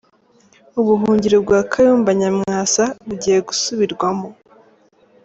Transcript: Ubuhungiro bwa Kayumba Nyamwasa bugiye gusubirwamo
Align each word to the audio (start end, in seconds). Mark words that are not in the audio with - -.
Ubuhungiro 0.79 1.37
bwa 1.45 1.59
Kayumba 1.71 2.11
Nyamwasa 2.19 2.83
bugiye 3.07 3.37
gusubirwamo 3.47 4.27